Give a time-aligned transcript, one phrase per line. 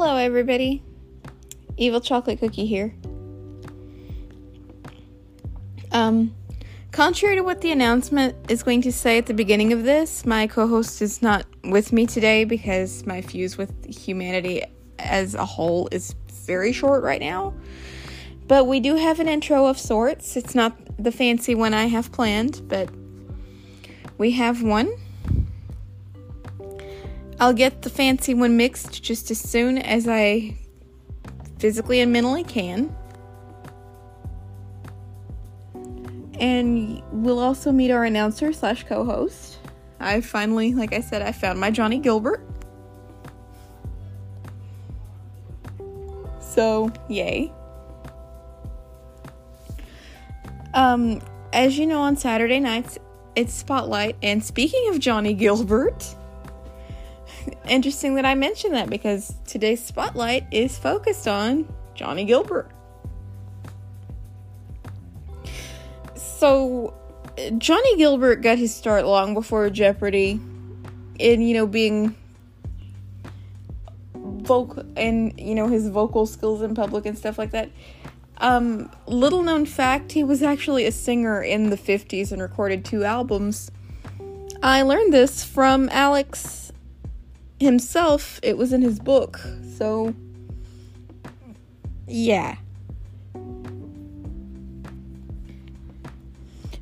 [0.00, 0.80] Hello, everybody.
[1.76, 2.94] Evil Chocolate Cookie here.
[5.90, 6.36] Um,
[6.92, 10.46] contrary to what the announcement is going to say at the beginning of this, my
[10.46, 14.62] co host is not with me today because my fuse with humanity
[15.00, 16.14] as a whole is
[16.46, 17.52] very short right now.
[18.46, 20.36] But we do have an intro of sorts.
[20.36, 22.88] It's not the fancy one I have planned, but
[24.16, 24.92] we have one.
[27.40, 30.56] I'll get the fancy one mixed just as soon as I
[31.58, 32.94] physically and mentally can.
[36.40, 39.58] And we'll also meet our announcer slash co host.
[40.00, 42.44] I finally, like I said, I found my Johnny Gilbert.
[46.40, 47.52] So, yay.
[50.74, 51.20] Um,
[51.52, 52.98] as you know, on Saturday nights,
[53.34, 54.16] it's Spotlight.
[54.22, 56.14] And speaking of Johnny Gilbert,
[57.68, 62.70] interesting that I mentioned that because today's spotlight is focused on Johnny Gilbert.
[66.14, 66.94] So,
[67.58, 70.40] Johnny Gilbert got his start long before Jeopardy
[71.18, 72.16] in, you know, being
[74.14, 77.70] vocal and, you know, his vocal skills in public and stuff like that.
[78.38, 83.04] Um, little known fact, he was actually a singer in the 50s and recorded two
[83.04, 83.70] albums.
[84.62, 86.67] I learned this from Alex
[87.60, 89.40] himself, it was in his book.
[89.76, 90.14] So,
[92.06, 92.56] yeah.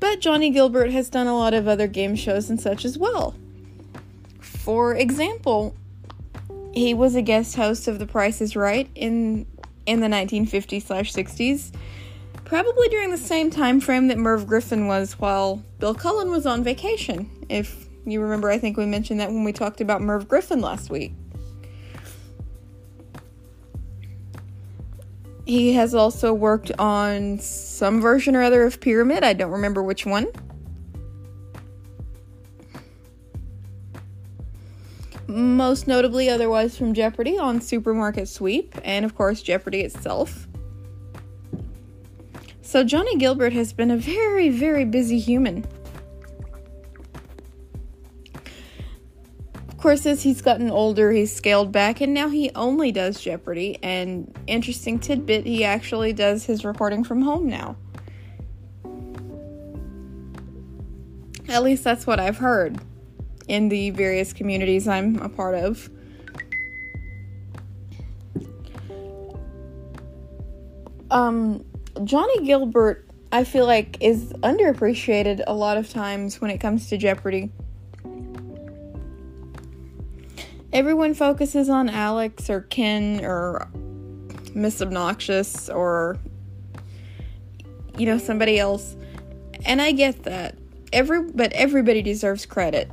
[0.00, 3.34] But Johnny Gilbert has done a lot of other game shows and such as well.
[4.40, 5.74] For example,
[6.72, 9.46] he was a guest host of The Price is Right in
[9.86, 11.72] in the 1950s 60s,
[12.44, 16.62] probably during the same time frame that Merv Griffin was while Bill Cullen was on
[16.62, 20.60] vacation, if you remember, I think we mentioned that when we talked about Merv Griffin
[20.60, 21.12] last week.
[25.48, 29.24] He has also worked on some version or other of Pyramid.
[29.24, 30.26] I don't remember which one.
[35.26, 40.46] Most notably, otherwise, from Jeopardy on Supermarket Sweep, and of course, Jeopardy itself.
[42.60, 45.66] So, Johnny Gilbert has been a very, very busy human.
[49.78, 53.78] Of course, as he's gotten older, he's scaled back and now he only does Jeopardy.
[53.80, 57.76] And interesting tidbit, he actually does his recording from home now.
[61.48, 62.80] At least that's what I've heard
[63.46, 65.88] in the various communities I'm a part of.
[71.12, 71.64] Um,
[72.02, 76.96] Johnny Gilbert, I feel like, is underappreciated a lot of times when it comes to
[76.96, 77.52] Jeopardy.
[80.78, 83.68] Everyone focuses on Alex or Ken or
[84.54, 86.16] Miss Obnoxious or
[87.96, 88.94] you know somebody else.
[89.66, 90.56] And I get that.
[90.92, 92.88] Every but everybody deserves credit.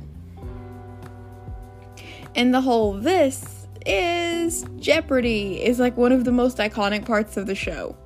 [2.34, 7.46] And the whole this is Jeopardy is like one of the most iconic parts of
[7.46, 7.96] the show.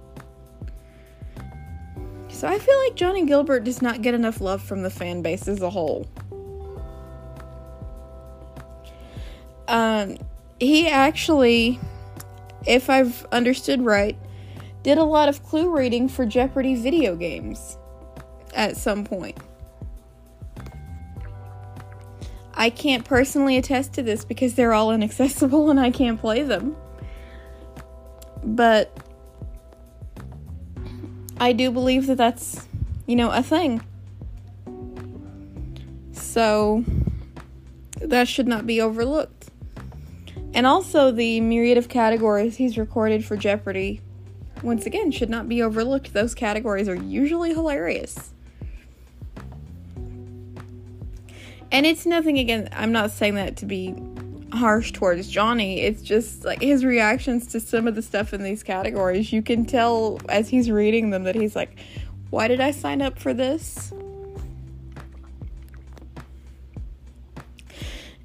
[2.28, 5.48] So I feel like Johnny Gilbert does not get enough love from the fan base
[5.48, 6.06] as a whole.
[9.70, 10.16] Um,
[10.58, 11.78] he actually,
[12.66, 14.18] if I've understood right,
[14.82, 17.78] did a lot of clue reading for Jeopardy video games
[18.52, 19.38] at some point.
[22.52, 26.76] I can't personally attest to this because they're all inaccessible and I can't play them.
[28.42, 28.94] But
[31.38, 32.66] I do believe that that's,
[33.06, 33.82] you know, a thing.
[36.10, 36.84] So
[38.00, 39.39] that should not be overlooked.
[40.52, 44.00] And also, the myriad of categories he's recorded for Jeopardy,
[44.62, 46.12] once again, should not be overlooked.
[46.12, 48.32] Those categories are usually hilarious.
[51.72, 53.94] And it's nothing again, I'm not saying that to be
[54.52, 55.80] harsh towards Johnny.
[55.80, 59.32] It's just like his reactions to some of the stuff in these categories.
[59.32, 61.78] You can tell as he's reading them that he's like,
[62.30, 63.92] why did I sign up for this?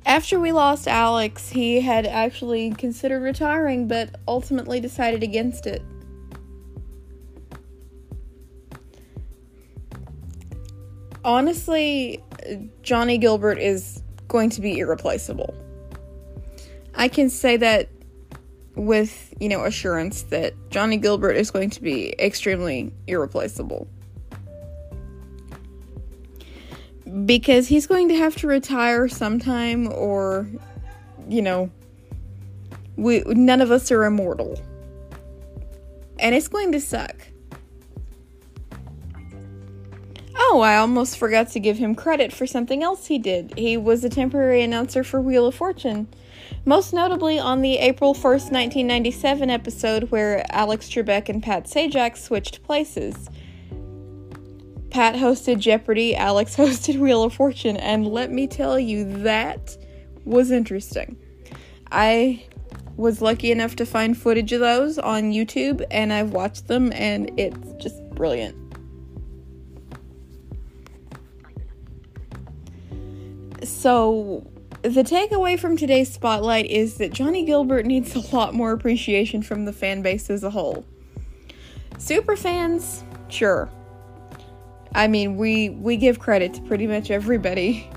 [0.06, 5.82] After we lost Alex, he had actually considered retiring, but ultimately decided against it.
[11.24, 12.24] Honestly,
[12.84, 15.56] Johnny Gilbert is going to be irreplaceable.
[16.94, 17.90] I can say that
[18.76, 23.88] with, you know, assurance that Johnny Gilbert is going to be extremely irreplaceable.
[27.24, 30.48] Because he's going to have to retire sometime or
[31.30, 31.72] you know
[32.98, 34.60] we none of us are immortal.
[36.20, 37.16] And it's going to suck.
[40.38, 43.58] Oh i almost forgot to give him credit for something else he did.
[43.58, 46.08] He was a temporary announcer for wheel of fortune
[46.66, 52.64] most notably on the april 1st 1997 episode where alex trebek and pat sajak switched
[52.64, 53.30] places
[54.96, 59.76] Pat hosted Jeopardy, Alex hosted Wheel of Fortune, and let me tell you, that
[60.24, 61.18] was interesting.
[61.92, 62.46] I
[62.96, 67.30] was lucky enough to find footage of those on YouTube, and I've watched them, and
[67.38, 68.56] it's just brilliant.
[73.66, 74.50] So,
[74.82, 79.66] the takeaway from today's spotlight is that Johnny Gilbert needs a lot more appreciation from
[79.66, 80.86] the fan base as a whole.
[81.98, 83.70] Super fans, sure.
[84.96, 87.88] I mean, we we give credit to pretty much everybody.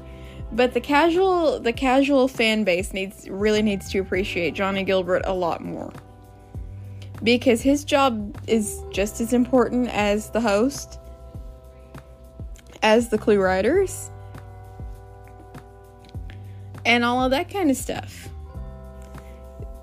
[0.51, 5.33] But the casual the casual fan base needs really needs to appreciate Johnny Gilbert a
[5.33, 5.93] lot more.
[7.23, 10.99] Because his job is just as important as the host,
[12.83, 14.11] as the clue writers,
[16.85, 18.29] and all of that kind of stuff.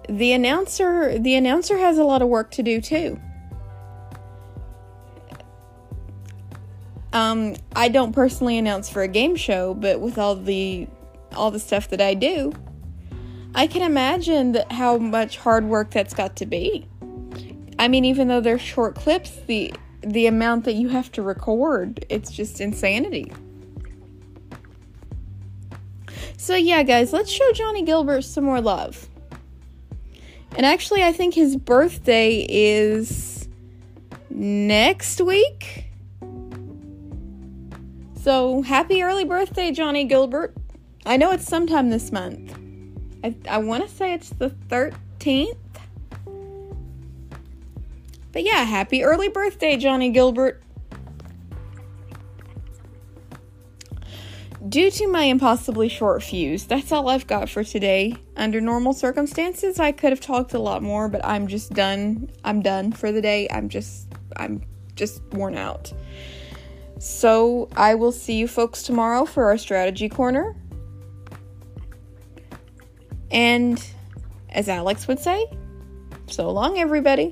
[0.09, 3.21] The announcer the announcer has a lot of work to do too.
[7.15, 10.85] Um, I don't personally announce for a game show, but with all the
[11.33, 12.51] all the stuff that I do,
[13.55, 16.89] I can imagine that how much hard work that's got to be.
[17.79, 22.05] I mean, even though they're short clips, the the amount that you have to record,
[22.09, 23.31] it's just insanity.
[26.35, 29.07] So yeah, guys, let's show Johnny Gilbert some more love.
[30.57, 33.47] And actually, I think his birthday is
[34.29, 35.84] next week.
[38.25, 40.55] So, happy early birthday, Johnny Gilbert.
[41.05, 42.57] I know it's sometime this month.
[43.23, 45.55] I, I want to say it's the 13th.
[48.31, 50.63] But yeah, happy early birthday, Johnny Gilbert.
[54.67, 58.15] Due to my impossibly short fuse, that's all I've got for today.
[58.35, 62.31] Under normal circumstances, I could have talked a lot more, but I'm just done.
[62.43, 63.47] I'm done for the day.
[63.51, 64.63] I'm just I'm
[64.95, 65.93] just worn out.
[67.05, 70.55] So I will see you folks tomorrow for our strategy corner.
[73.29, 73.79] And
[74.49, 75.45] as Alex would say,
[76.25, 77.31] so long, everybody.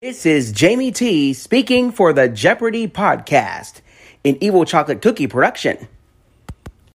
[0.00, 3.80] This is Jamie T speaking for the Jeopardy podcast,
[4.24, 5.88] an evil chocolate cookie production.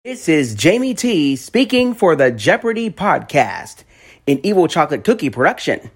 [0.04, 3.84] This is Jamie T speaking for the Jeopardy podcast,
[4.28, 5.90] an evil chocolate cookie production.